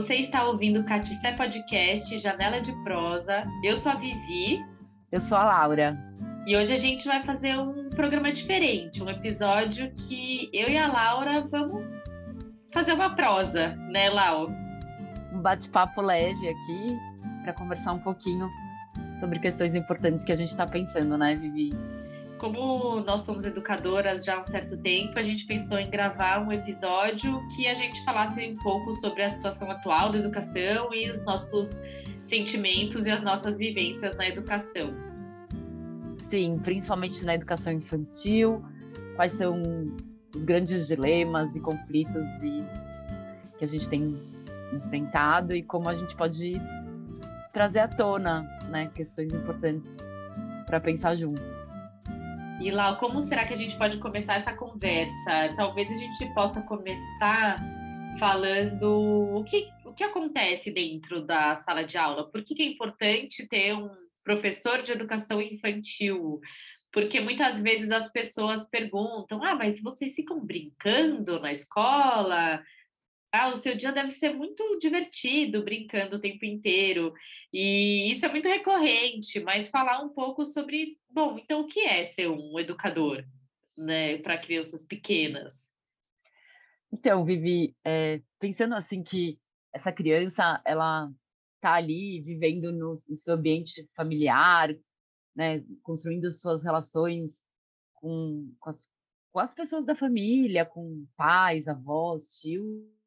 [0.00, 3.46] Você está ouvindo o Caticé Podcast Janela de Prosa.
[3.62, 4.64] Eu sou a Vivi.
[5.12, 5.94] Eu sou a Laura.
[6.46, 10.90] E hoje a gente vai fazer um programa diferente, um episódio que eu e a
[10.90, 11.84] Laura vamos
[12.72, 14.48] fazer uma prosa, né, Lau?
[15.34, 16.98] Um bate-papo leve aqui
[17.42, 18.48] para conversar um pouquinho
[19.20, 21.76] sobre questões importantes que a gente está pensando, né, Vivi?
[22.40, 26.50] Como nós somos educadoras já há um certo tempo, a gente pensou em gravar um
[26.50, 31.22] episódio que a gente falasse um pouco sobre a situação atual da educação e os
[31.22, 31.78] nossos
[32.24, 34.94] sentimentos e as nossas vivências na educação.
[36.30, 38.64] Sim, principalmente na educação infantil,
[39.16, 39.62] quais são
[40.34, 42.64] os grandes dilemas e conflitos e,
[43.58, 44.18] que a gente tem
[44.72, 46.54] enfrentado e como a gente pode
[47.52, 49.92] trazer à tona né, questões importantes
[50.66, 51.79] para pensar juntos.
[52.60, 55.54] E lá, como será que a gente pode começar essa conversa?
[55.56, 57.58] Talvez a gente possa começar
[58.18, 58.84] falando
[59.34, 62.30] o que, o que acontece dentro da sala de aula.
[62.30, 63.88] Por que, que é importante ter um
[64.22, 66.38] professor de educação infantil?
[66.92, 72.62] Porque muitas vezes as pessoas perguntam: ah, mas vocês ficam brincando na escola?
[73.32, 77.14] Ah, o seu dia deve ser muito divertido, brincando o tempo inteiro.
[77.52, 82.04] E isso é muito recorrente, mas falar um pouco sobre, bom, então o que é
[82.06, 83.24] ser um educador,
[83.78, 85.70] né, para crianças pequenas?
[86.92, 89.38] Então, Vivi, é, pensando assim que
[89.72, 91.08] essa criança, ela
[91.54, 94.74] está ali vivendo no, no, seu ambiente familiar,
[95.36, 97.44] né, construindo suas relações
[97.94, 98.88] com, com, as,
[99.30, 102.99] com as pessoas da família, com pais, avós, tios,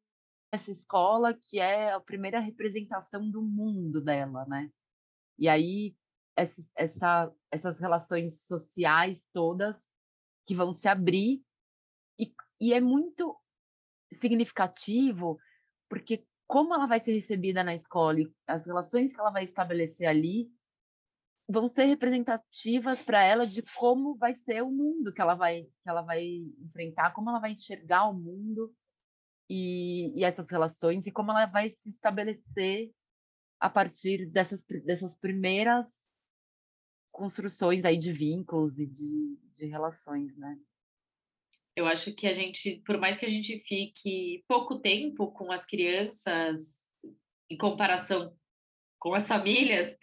[0.54, 4.70] essa escola que é a primeira representação do mundo dela, né?
[5.38, 5.96] E aí
[6.36, 9.88] essas, essa, essas relações sociais todas
[10.46, 11.42] que vão se abrir
[12.18, 13.36] e, e é muito
[14.12, 15.38] significativo
[15.88, 20.06] porque como ela vai ser recebida na escola e as relações que ela vai estabelecer
[20.06, 20.50] ali
[21.48, 25.88] vão ser representativas para ela de como vai ser o mundo que ela vai que
[25.88, 26.24] ela vai
[26.60, 28.74] enfrentar, como ela vai enxergar o mundo
[29.48, 32.90] e, e essas relações e como ela vai se estabelecer
[33.60, 36.04] a partir dessas, dessas primeiras
[37.10, 40.58] construções aí de vínculos e de, de relações, né?
[41.76, 45.64] Eu acho que a gente, por mais que a gente fique pouco tempo com as
[45.64, 46.62] crianças,
[47.50, 48.36] em comparação
[48.98, 49.96] com as famílias,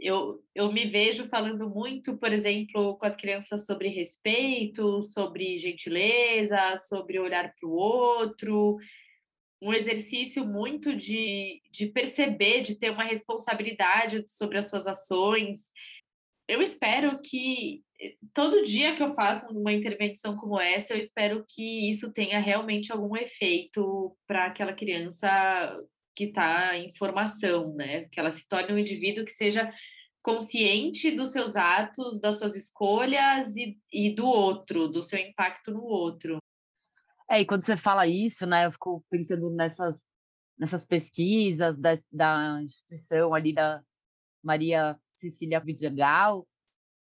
[0.00, 6.76] eu, eu me vejo falando muito, por exemplo, com as crianças sobre respeito, sobre gentileza,
[6.78, 8.78] sobre olhar para o outro,
[9.62, 15.60] um exercício muito de, de perceber, de ter uma responsabilidade sobre as suas ações.
[16.48, 17.82] Eu espero que
[18.32, 22.90] todo dia que eu faço uma intervenção como essa, eu espero que isso tenha realmente
[22.90, 25.28] algum efeito para aquela criança
[26.14, 28.04] que está em formação, né?
[28.10, 29.72] Que ela se torne um indivíduo que seja
[30.22, 35.82] consciente dos seus atos, das suas escolhas e, e do outro, do seu impacto no
[35.82, 36.38] outro.
[37.30, 40.04] É, e quando você fala isso, né, eu fico pensando nessas,
[40.58, 43.82] nessas pesquisas da, da instituição ali da
[44.42, 46.46] Maria Cecília Vidigal,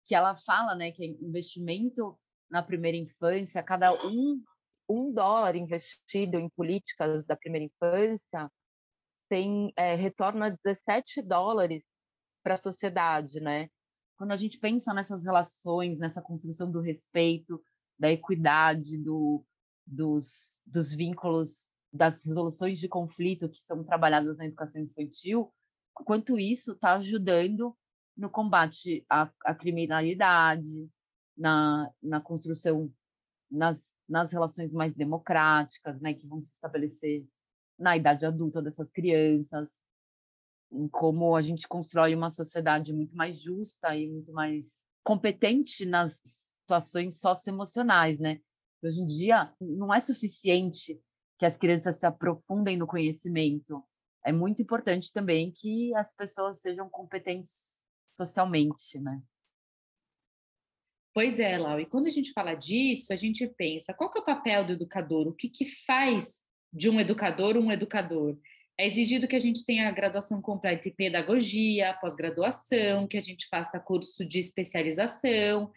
[0.07, 2.17] que ela fala, né, que investimento
[2.51, 4.43] na primeira infância, cada um,
[4.89, 8.51] um dólar investido em políticas da primeira infância
[9.29, 11.85] tem é, retorna 17 dólares
[12.43, 13.69] para a sociedade, né?
[14.17, 17.63] Quando a gente pensa nessas relações, nessa construção do respeito,
[17.99, 19.45] da equidade, do,
[19.87, 25.53] dos, dos vínculos, das resoluções de conflito que são trabalhadas na educação infantil,
[25.95, 27.77] quanto isso está ajudando
[28.17, 30.89] no combate à, à criminalidade,
[31.37, 32.93] na, na construção,
[33.51, 37.25] nas, nas relações mais democráticas, né, que vão se estabelecer
[37.79, 39.71] na idade adulta dessas crianças,
[40.73, 46.21] em como a gente constrói uma sociedade muito mais justa e muito mais competente nas
[46.61, 48.41] situações socioemocionais, né?
[48.83, 51.01] Hoje em dia não é suficiente
[51.39, 53.83] que as crianças se aprofundem no conhecimento.
[54.25, 57.79] É muito importante também que as pessoas sejam competentes
[58.13, 59.23] socialmente, né?
[61.15, 61.81] Pois é, Lau.
[61.81, 64.73] E quando a gente fala disso, a gente pensa qual que é o papel do
[64.73, 65.27] educador?
[65.27, 66.41] O que, que faz
[66.73, 68.37] de um educador um educador?
[68.79, 73.81] É exigido que a gente tenha graduação completa em pedagogia, pós-graduação, que a gente faça
[73.81, 75.73] curso de especialização,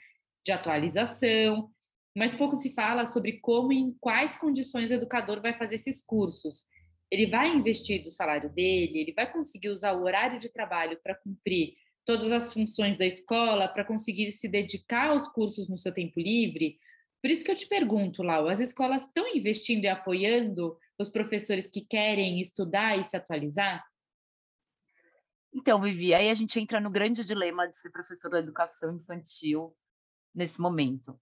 [0.45, 1.71] de atualização,
[2.15, 5.99] mas pouco se fala sobre como e em quais condições o educador vai fazer esses
[6.03, 6.65] cursos.
[7.09, 11.15] Ele vai investir do salário dele, ele vai conseguir usar o horário de trabalho para
[11.15, 16.19] cumprir todas as funções da escola, para conseguir se dedicar aos cursos no seu tempo
[16.19, 16.77] livre.
[17.21, 21.67] Por isso que eu te pergunto, Lau, as escolas estão investindo e apoiando os professores
[21.67, 23.85] que querem estudar e se atualizar?
[25.53, 29.75] Então, Vivi, aí a gente entra no grande dilema de ser professor da educação infantil
[30.33, 31.19] nesse momento.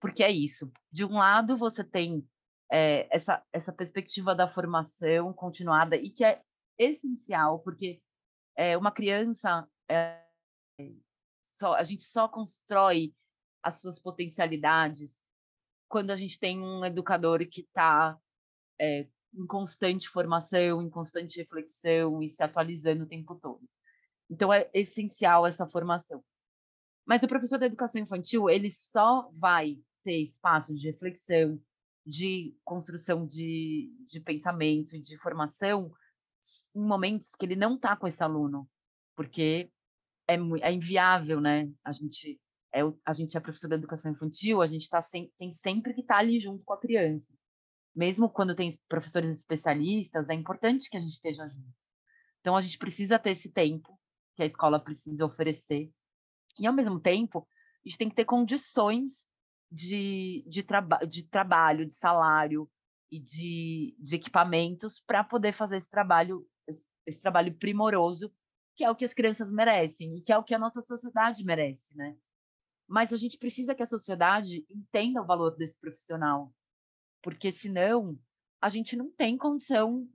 [0.00, 0.72] Porque é isso.
[0.90, 2.26] De um lado, você tem
[2.70, 6.40] é, essa, essa perspectiva da formação continuada e que é
[6.78, 8.00] essencial, porque
[8.56, 10.24] é, uma criança, é,
[11.42, 13.14] só, a gente só constrói
[13.62, 15.21] as suas potencialidades
[15.92, 18.18] quando a gente tem um educador que está
[18.80, 23.60] é, em constante formação, em constante reflexão e se atualizando o tempo todo.
[24.30, 26.24] Então é essencial essa formação.
[27.04, 31.60] Mas o professor da educação infantil, ele só vai ter espaço de reflexão,
[32.06, 35.92] de construção de, de pensamento e de formação
[36.74, 38.66] em momentos que ele não está com esse aluno,
[39.14, 39.70] porque
[40.26, 41.70] é, é inviável, né?
[41.84, 42.40] A gente
[42.72, 46.00] é, a gente é professor da educação infantil, a gente tá sem, tem sempre que
[46.00, 47.32] estar tá ali junto com a criança.
[47.94, 51.74] Mesmo quando tem professores especialistas, é importante que a gente esteja junto.
[52.40, 53.98] Então, a gente precisa ter esse tempo
[54.34, 55.92] que a escola precisa oferecer.
[56.58, 57.46] E, ao mesmo tempo,
[57.84, 59.26] a gente tem que ter condições
[59.70, 62.68] de, de, traba de trabalho, de salário
[63.10, 68.32] e de, de equipamentos para poder fazer esse trabalho, esse, esse trabalho primoroso,
[68.74, 71.44] que é o que as crianças merecem e que é o que a nossa sociedade
[71.44, 72.16] merece, né?
[72.92, 76.52] Mas a gente precisa que a sociedade entenda o valor desse profissional,
[77.22, 78.18] porque senão
[78.60, 80.06] a gente não tem condição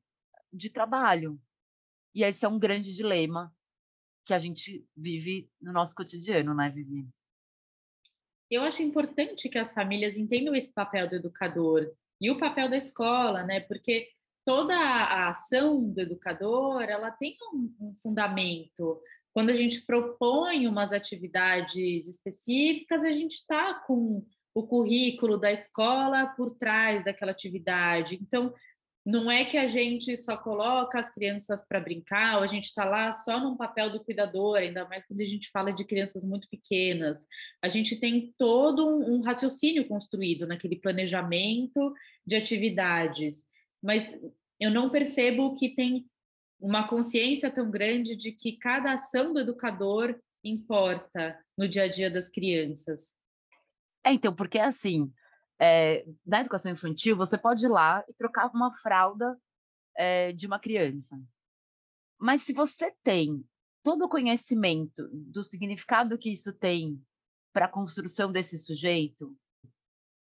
[0.54, 1.42] de trabalho.
[2.14, 3.52] E esse é um grande dilema
[4.24, 7.10] que a gente vive no nosso cotidiano, né, Vivi?
[8.48, 11.92] Eu acho importante que as famílias entendam esse papel do educador
[12.22, 13.60] e o papel da escola, né?
[13.60, 14.08] Porque
[14.46, 19.02] toda a ação do educador, ela tem um, fundamento.
[19.34, 26.26] Quando a gente propõe umas atividades específicas, a gente está com o currículo da escola
[26.36, 28.18] por trás daquela atividade.
[28.20, 28.54] Então,
[29.08, 32.84] não é que a gente só coloca as crianças para brincar, ou a gente está
[32.84, 36.50] lá só num papel do cuidador, ainda mais quando a gente fala de crianças muito
[36.50, 37.18] pequenas.
[37.62, 41.94] A gente tem todo um, raciocínio construído naquele planejamento
[42.26, 43.46] de atividades,
[43.82, 44.14] mas
[44.60, 46.06] eu não percebo que tem
[46.60, 52.10] uma consciência tão grande de que cada ação do educador importa no dia a dia
[52.10, 53.14] das crianças.
[54.04, 55.12] É, então, porque assim,
[55.60, 59.38] é, na educação infantil, você pode ir lá e trocar uma fralda
[59.96, 61.20] é, de uma criança.
[62.20, 63.44] Mas se você tem
[63.84, 67.02] todo o conhecimento do significado que isso tem
[67.54, 69.36] para a construção desse sujeito,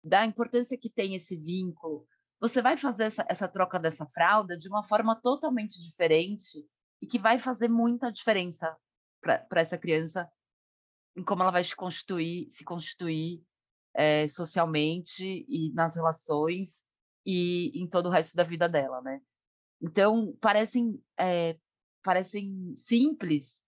[0.02, 2.06] da importância que tem esse vínculo,
[2.40, 6.64] você vai fazer essa, essa troca dessa fralda de uma forma totalmente diferente
[7.00, 8.76] e que vai fazer muita diferença
[9.20, 10.30] para essa criança
[11.16, 13.42] em como ela vai se constituir, se constituir
[13.94, 16.84] é, socialmente e nas relações
[17.24, 19.20] e em todo o resto da vida dela, né?
[19.80, 21.58] Então parecem é,
[22.02, 23.64] parecem simples,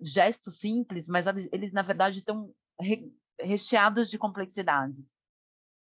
[0.00, 2.54] gestos simples, mas eles na verdade estão
[3.38, 5.14] recheados de complexidades.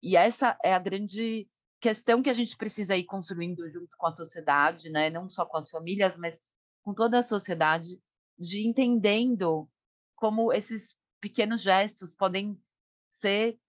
[0.01, 1.49] E essa é a grande
[1.85, 5.11] questão que a gente precisa ir construindo junto com a sociedade, né?
[5.11, 6.41] não só com as famílias, mas
[6.81, 8.01] com toda a sociedade,
[8.39, 9.69] de entendendo
[10.15, 12.59] como esses pequenos gestos podem
[13.11, 13.59] ser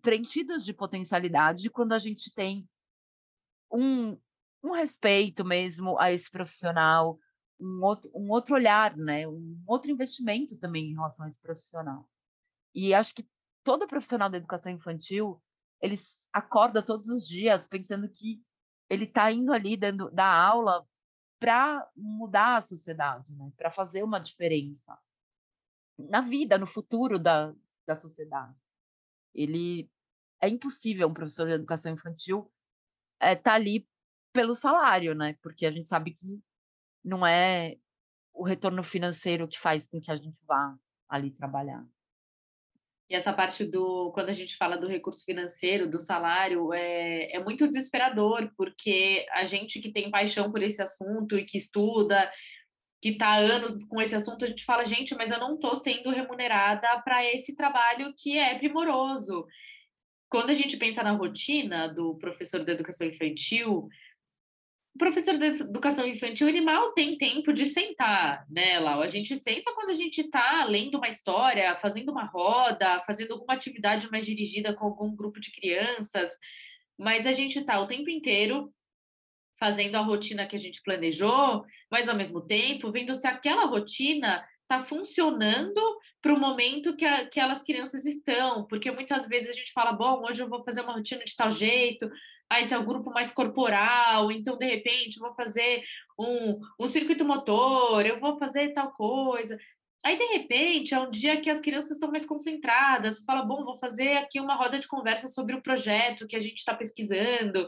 [0.00, 2.64] preenchidos de potencialidade quando a gente tem
[3.72, 4.16] um,
[4.62, 7.18] um respeito mesmo a esse profissional,
[7.58, 9.26] um outro, um outro olhar, né?
[9.26, 12.08] um outro investimento também em relação a esse profissional.
[12.72, 13.28] E acho que
[13.64, 15.42] todo profissional da educação infantil
[15.84, 15.96] ele
[16.32, 18.42] acorda todos os dias pensando que
[18.88, 20.86] ele está indo ali dando da aula
[21.38, 23.52] para mudar a sociedade, né?
[23.54, 24.98] para fazer uma diferença
[25.98, 27.54] na vida, no futuro da,
[27.86, 28.56] da sociedade.
[29.34, 29.90] Ele
[30.40, 32.50] é impossível um professor de educação infantil
[33.20, 33.86] estar é, tá ali
[34.32, 35.34] pelo salário, né?
[35.42, 36.42] Porque a gente sabe que
[37.04, 37.76] não é
[38.32, 40.76] o retorno financeiro que faz com que a gente vá
[41.08, 41.86] ali trabalhar.
[43.08, 47.38] E essa parte do, quando a gente fala do recurso financeiro, do salário, é, é
[47.38, 52.30] muito desesperador, porque a gente que tem paixão por esse assunto e que estuda,
[53.02, 55.76] que está há anos com esse assunto, a gente fala, gente, mas eu não estou
[55.76, 59.46] sendo remunerada para esse trabalho que é primoroso.
[60.30, 63.86] Quando a gente pensa na rotina do professor da educação infantil,
[64.94, 69.02] o professor de educação infantil, ele mal tem tempo de sentar, né, Lau?
[69.02, 73.54] A gente senta quando a gente está lendo uma história, fazendo uma roda, fazendo alguma
[73.54, 76.30] atividade mais dirigida com algum grupo de crianças,
[76.96, 78.72] mas a gente está o tempo inteiro
[79.58, 84.46] fazendo a rotina que a gente planejou, mas ao mesmo tempo vendo se aquela rotina
[84.62, 85.80] está funcionando
[86.22, 90.42] para o momento que aquelas crianças estão, porque muitas vezes a gente fala, bom, hoje
[90.42, 92.10] eu vou fazer uma rotina de tal jeito,
[92.54, 95.82] ah, esse é o grupo mais corporal, então de repente vou fazer
[96.18, 99.58] um, um circuito motor, eu vou fazer tal coisa.
[100.04, 103.78] Aí, de repente, é um dia que as crianças estão mais concentradas, fala, bom, vou
[103.78, 107.66] fazer aqui uma roda de conversa sobre o projeto que a gente está pesquisando.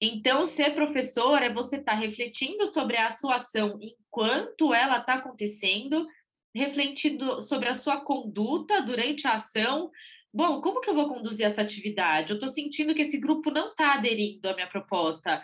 [0.00, 5.14] Então, ser professor é você estar tá refletindo sobre a sua ação enquanto ela está
[5.14, 6.06] acontecendo,
[6.54, 9.90] refletindo sobre a sua conduta durante a ação.
[10.32, 12.30] Bom, como que eu vou conduzir essa atividade?
[12.30, 15.42] Eu estou sentindo que esse grupo não está aderindo à minha proposta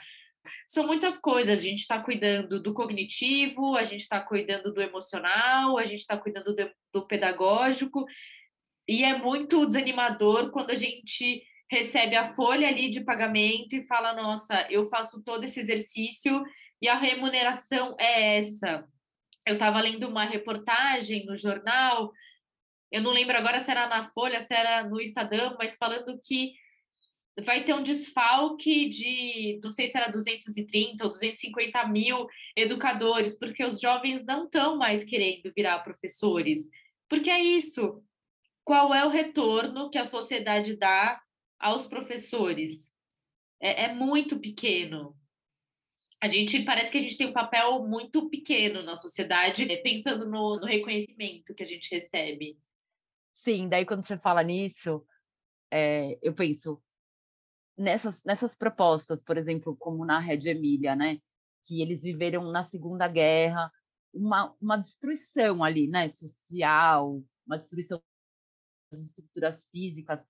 [0.67, 1.61] são muitas coisas.
[1.61, 6.17] A gente está cuidando do cognitivo, a gente está cuidando do emocional, a gente está
[6.17, 8.07] cuidando do, do pedagógico,
[8.87, 14.15] e é muito desanimador quando a gente recebe a folha ali de pagamento e fala:
[14.15, 16.43] nossa, eu faço todo esse exercício
[16.81, 18.85] e a remuneração é essa.
[19.47, 22.13] Eu estava lendo uma reportagem no jornal,
[22.91, 26.55] eu não lembro agora se era na Folha, se era no Estadão, mas falando que
[27.45, 32.27] vai ter um desfalque de, não sei se era 230 ou 250 mil
[32.57, 36.69] educadores, porque os jovens não estão mais querendo virar professores.
[37.09, 38.03] Porque é isso.
[38.65, 41.21] Qual é o retorno que a sociedade dá
[41.59, 42.91] aos professores?
[43.61, 45.17] É, é muito pequeno.
[46.21, 50.29] A gente parece que a gente tem um papel muito pequeno na sociedade, né, pensando
[50.29, 52.59] no, no reconhecimento que a gente recebe.
[53.39, 55.07] Sim, daí quando você fala nisso,
[55.71, 56.83] é, eu penso,
[57.77, 61.21] nessas, nessas propostas, por exemplo, como na Rede Emília, né?
[61.63, 63.73] Que eles viveram na Segunda Guerra
[64.13, 66.09] uma, uma destruição ali, né?
[66.09, 68.03] Social, uma destruição
[68.91, 70.21] das estruturas físicas.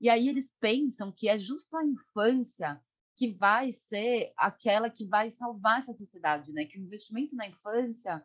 [0.00, 2.80] E aí eles pensam que é justo a infância
[3.16, 6.66] que vai ser aquela que vai salvar essa sociedade, né?
[6.66, 8.24] Que o investimento na infância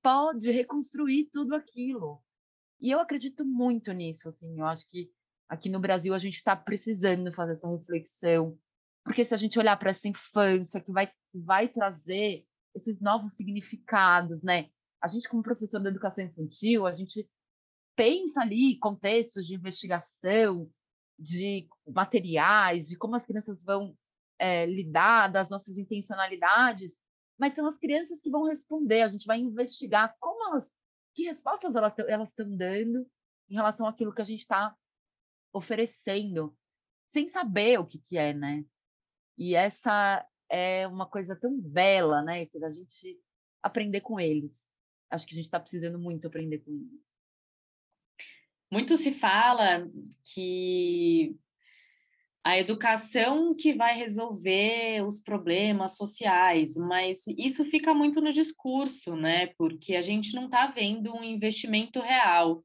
[0.00, 2.22] pode reconstruir tudo aquilo.
[2.82, 4.58] E eu acredito muito nisso, assim.
[4.58, 5.08] Eu acho que
[5.48, 8.58] aqui no Brasil a gente está precisando fazer essa reflexão,
[9.04, 14.42] porque se a gente olhar para essa infância que vai, vai trazer esses novos significados,
[14.42, 14.68] né?
[15.00, 17.28] A gente, como professor da educação infantil, a gente
[17.96, 20.68] pensa ali contextos de investigação,
[21.18, 23.96] de materiais, de como as crianças vão
[24.38, 26.92] é, lidar, das nossas intencionalidades,
[27.38, 29.02] mas são as crianças que vão responder.
[29.02, 30.70] A gente vai investigar como elas,
[31.14, 33.06] que respostas elas estão dando
[33.48, 34.74] em relação àquilo que a gente está
[35.52, 36.56] oferecendo,
[37.12, 38.64] sem saber o que, que é, né?
[39.36, 42.46] E essa é uma coisa tão bela, né?
[42.46, 43.20] Que a gente
[43.62, 44.66] aprender com eles.
[45.10, 47.12] Acho que a gente está precisando muito aprender com eles.
[48.70, 49.86] Muito se fala
[50.32, 51.38] que
[52.44, 59.48] a educação que vai resolver os problemas sociais, mas isso fica muito no discurso, né?
[59.56, 62.64] Porque a gente não está vendo um investimento real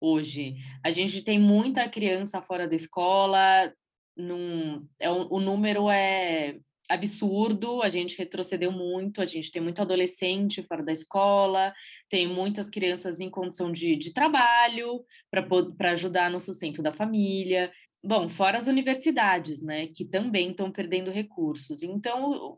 [0.00, 0.56] hoje.
[0.84, 3.72] A gente tem muita criança fora da escola,
[4.16, 10.62] num, é, o número é absurdo, a gente retrocedeu muito, a gente tem muito adolescente
[10.62, 11.74] fora da escola,
[12.08, 17.72] tem muitas crianças em condição de, de trabalho para ajudar no sustento da família.
[18.06, 21.82] Bom, fora as universidades, né, que também estão perdendo recursos.
[21.82, 22.56] Então,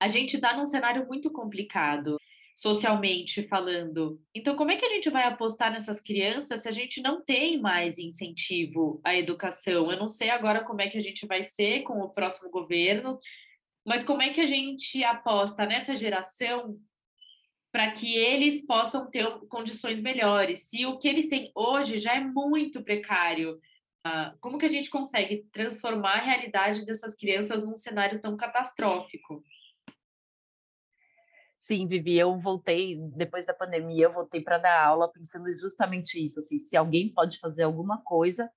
[0.00, 2.16] a gente está num cenário muito complicado
[2.56, 4.20] socialmente falando.
[4.34, 7.60] Então, como é que a gente vai apostar nessas crianças se a gente não tem
[7.60, 9.92] mais incentivo à educação?
[9.92, 13.18] Eu não sei agora como é que a gente vai ser com o próximo governo,
[13.86, 16.76] mas como é que a gente aposta nessa geração
[17.70, 20.62] para que eles possam ter condições melhores?
[20.68, 23.60] Se o que eles têm hoje já é muito precário,
[24.40, 29.42] como que a gente consegue transformar a realidade dessas crianças num cenário tão catastrófico?
[31.58, 36.38] Sim, Vivi, eu voltei, depois da pandemia, eu voltei para dar aula pensando justamente isso,
[36.38, 38.48] assim, se alguém pode fazer alguma coisa,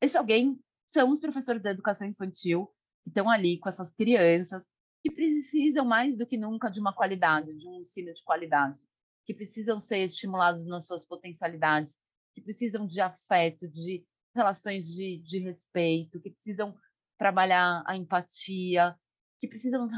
[0.00, 2.68] esse alguém são os professores da educação infantil,
[3.04, 4.68] que estão ali com essas crianças,
[5.00, 8.76] que precisam mais do que nunca de uma qualidade, de um ensino de qualidade,
[9.24, 11.96] que precisam ser estimulados nas suas potencialidades,
[12.34, 16.76] que precisam de afeto, de relações de, de respeito, que precisam
[17.18, 18.96] trabalhar a empatia,
[19.38, 19.88] que precisam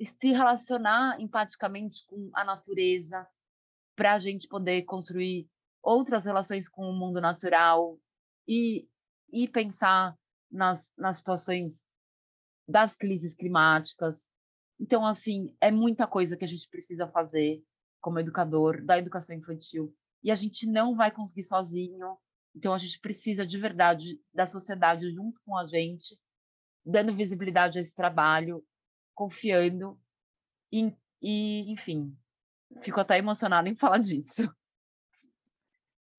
[0.00, 3.26] se relacionar empaticamente com a natureza,
[3.96, 5.48] para a gente poder construir
[5.82, 7.98] outras relações com o mundo natural
[8.46, 8.88] e,
[9.32, 10.16] e pensar
[10.50, 11.84] nas, nas situações
[12.68, 14.28] das crises climáticas.
[14.78, 17.62] Então, assim, é muita coisa que a gente precisa fazer
[18.00, 19.94] como educador da educação infantil.
[20.22, 22.18] E a gente não vai conseguir sozinho.
[22.56, 26.18] Então, a gente precisa de verdade da sociedade junto com a gente,
[26.84, 28.64] dando visibilidade a esse trabalho
[29.14, 30.00] confiando
[30.72, 32.16] e, e enfim,
[32.80, 34.50] fico até emocionada em falar disso.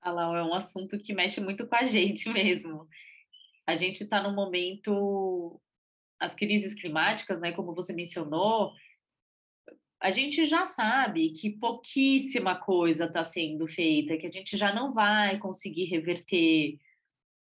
[0.00, 2.88] Ah, Lau, é um assunto que mexe muito com a gente mesmo.
[3.66, 5.60] A gente está no momento,
[6.20, 8.72] as crises climáticas, né, como você mencionou,
[10.00, 14.92] a gente já sabe que pouquíssima coisa está sendo feita, que a gente já não
[14.92, 16.78] vai conseguir reverter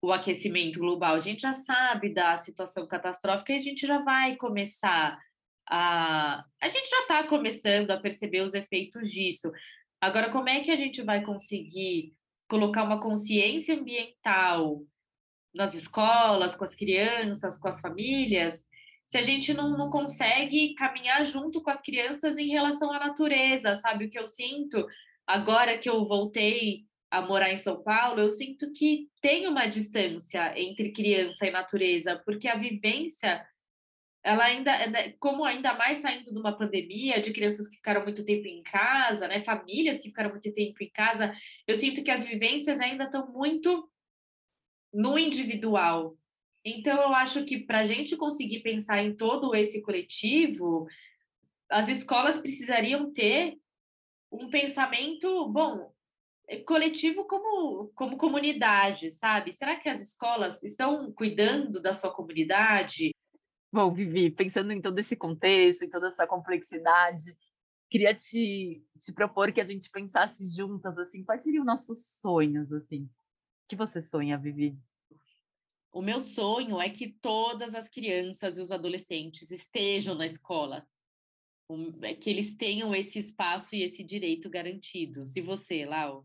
[0.01, 1.17] o aquecimento global.
[1.17, 5.19] A gente já sabe da situação catastrófica e a gente já vai começar
[5.69, 6.45] a.
[6.61, 9.51] A gente já está começando a perceber os efeitos disso.
[10.01, 12.15] Agora, como é que a gente vai conseguir
[12.49, 14.83] colocar uma consciência ambiental
[15.53, 18.65] nas escolas, com as crianças, com as famílias,
[19.09, 23.77] se a gente não, não consegue caminhar junto com as crianças em relação à natureza,
[23.77, 24.05] sabe?
[24.05, 24.87] O que eu sinto
[25.27, 30.59] agora que eu voltei a morar em São Paulo, eu sinto que tem uma distância
[30.61, 33.47] entre criança e natureza, porque a vivência,
[34.23, 34.73] ela ainda,
[35.19, 39.27] como ainda mais saindo de uma pandemia, de crianças que ficaram muito tempo em casa,
[39.27, 41.35] né, famílias que ficaram muito tempo em casa,
[41.67, 43.89] eu sinto que as vivências ainda estão muito
[44.93, 46.15] no individual,
[46.65, 50.87] então, eu acho que para a gente conseguir pensar em todo esse coletivo,
[51.71, 53.59] as escolas precisariam ter
[54.31, 55.93] um pensamento, bom,
[56.49, 59.53] é, coletivo como, como comunidade, sabe?
[59.53, 63.11] Será que as escolas estão cuidando da sua comunidade?
[63.71, 67.37] Bom, Vivi, pensando em todo esse contexto, em toda essa complexidade,
[67.91, 73.03] queria te, te propor que a gente pensasse juntas, assim, quais seriam nossos sonhos, assim?
[73.03, 73.11] O
[73.69, 74.75] que você sonha, Vivi?
[75.99, 80.89] O meu sonho é que todas as crianças e os adolescentes estejam na escola,
[82.03, 85.35] é que eles tenham esse espaço e esse direito garantidos.
[85.35, 86.25] E você, Lau?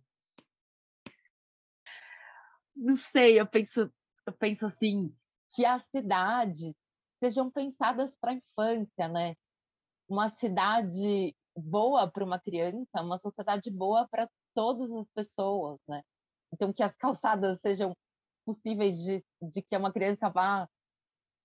[2.75, 3.91] Não sei, eu penso,
[4.27, 5.11] eu penso assim
[5.55, 6.75] que as cidades
[7.19, 9.33] sejam pensadas para a infância, né?
[10.07, 16.03] Uma cidade boa para uma criança, uma sociedade boa para todas as pessoas, né?
[16.53, 17.97] Então que as calçadas sejam
[18.45, 20.69] possíveis de, de que uma criança vá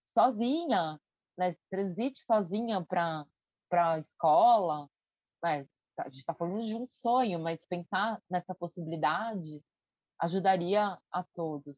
[0.07, 1.01] sozinha,
[1.37, 3.27] né, transite sozinha para
[3.73, 4.89] a escola,
[5.43, 5.69] né?
[5.99, 9.61] A gente está falando de um sonho, mas pensar nessa possibilidade
[10.21, 11.77] ajudaria a todos.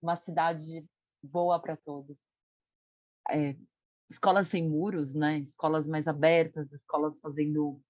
[0.00, 0.86] Uma cidade
[1.22, 2.16] boa para todos.
[3.28, 3.56] É,
[4.08, 5.38] escolas sem muros, né?
[5.38, 7.80] Escolas mais abertas, escolas fazendo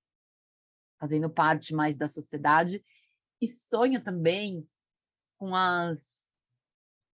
[0.99, 2.85] fazendo parte mais da sociedade
[3.41, 4.69] e sonho também
[5.39, 6.10] com as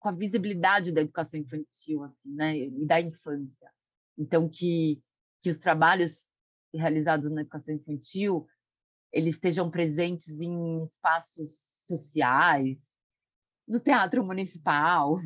[0.06, 3.72] com a visibilidade da educação infantil, assim, né, e da infância.
[4.16, 5.02] Então, que,
[5.42, 6.28] que os trabalhos
[6.72, 8.46] realizados na educação infantil
[9.12, 12.78] eles estejam presentes em espaços sociais,
[13.66, 15.18] no teatro municipal,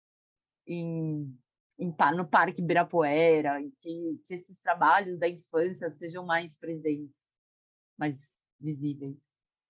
[0.66, 1.38] em,
[1.78, 7.20] em, no Parque Ibirapuera, que, que esses trabalhos da infância sejam mais presentes,
[7.98, 9.18] mais visíveis.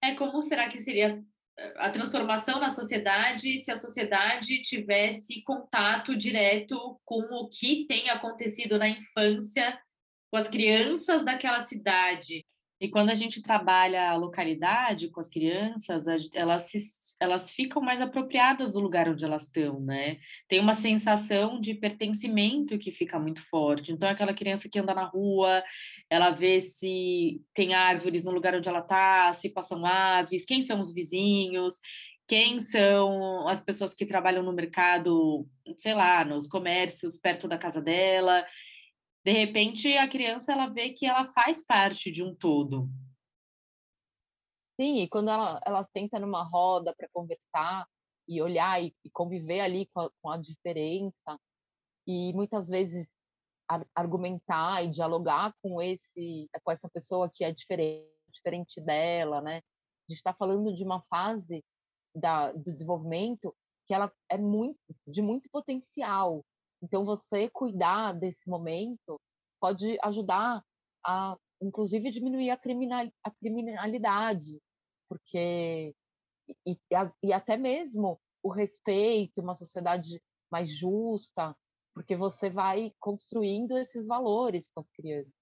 [0.00, 1.24] É como será que seria
[1.76, 8.78] a transformação na sociedade se a sociedade tivesse contato direto com o que tem acontecido
[8.78, 9.78] na infância
[10.30, 12.44] com as crianças daquela cidade.
[12.82, 16.80] E quando a gente trabalha a localidade com as crianças, elas se
[17.20, 20.18] elas ficam mais apropriadas do lugar onde elas estão, né?
[20.48, 23.92] Tem uma sensação de pertencimento que fica muito forte.
[23.92, 25.62] Então, aquela criança que anda na rua,
[26.10, 30.80] ela vê se tem árvores no lugar onde ela está, se passam aves, quem são
[30.80, 31.78] os vizinhos,
[32.26, 35.46] quem são as pessoas que trabalham no mercado,
[35.78, 38.44] sei lá, nos comércios perto da casa dela.
[39.24, 42.88] De repente, a criança ela vê que ela faz parte de um todo.
[44.80, 47.86] Sim, e quando ela, ela senta numa roda para conversar
[48.26, 51.38] e olhar e, e conviver ali com a, com a, diferença,
[52.06, 53.08] e muitas vezes
[53.94, 59.58] argumentar e dialogar com esse com essa pessoa que é diferente, diferente dela, né?
[59.58, 61.64] A gente está falando de uma fase
[62.14, 63.54] da, do desenvolvimento
[63.86, 66.44] que ela é muito de muito potencial.
[66.82, 69.20] Então você cuidar desse momento
[69.60, 70.62] pode ajudar
[71.04, 74.60] a inclusive diminuir a, criminal, a criminalidade,
[75.08, 75.94] porque
[76.66, 76.76] e,
[77.22, 81.56] e até mesmo o respeito, uma sociedade mais justa,
[81.94, 85.32] porque você vai construindo esses valores com as crianças.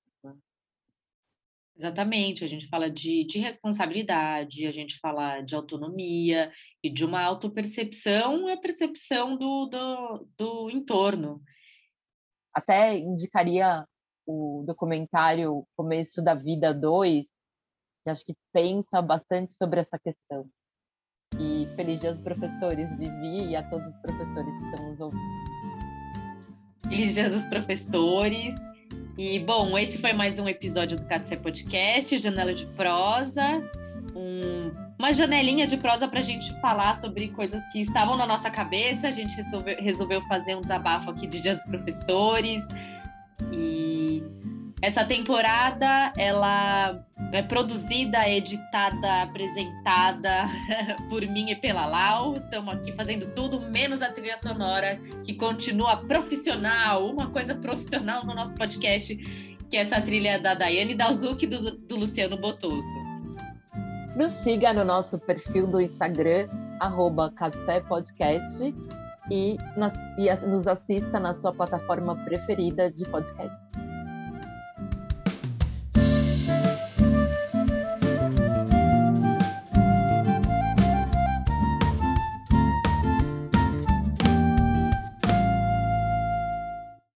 [1.80, 6.52] Exatamente, a gente fala de, de responsabilidade, a gente fala de autonomia
[6.84, 11.40] e de uma autopercepção e a percepção do, do, do entorno.
[12.52, 13.86] Até indicaria
[14.26, 20.46] o documentário Começo da Vida 2, que acho que pensa bastante sobre essa questão.
[21.38, 25.40] E feliz dia aos professores, Vivi, e a todos os professores que estão nos ouvindo.
[26.90, 28.54] Feliz dia dos professores.
[29.22, 33.62] E, bom, esse foi mais um episódio do Catsé Podcast, Janela de Prosa.
[34.16, 38.50] um, uma janelinha de prosa para a gente falar sobre coisas que estavam na nossa
[38.50, 39.08] cabeça.
[39.08, 42.62] A gente resolveu, resolveu fazer um desabafo aqui de Dia dos Professores.
[43.52, 43.89] E
[44.82, 50.46] essa temporada ela é produzida, editada, apresentada
[51.08, 52.34] por mim e pela Lau.
[52.34, 58.34] Estamos aqui fazendo tudo, menos a trilha sonora, que continua profissional, uma coisa profissional no
[58.34, 59.14] nosso podcast,
[59.68, 63.10] que é essa trilha da Daiane Dalzuc e do, do Luciano Botosso.
[64.16, 66.48] Nos siga no nosso perfil do Instagram,
[66.80, 67.32] arroba
[69.30, 73.69] e, nas, e nos assista na sua plataforma preferida de podcast.